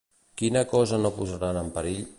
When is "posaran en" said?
1.19-1.73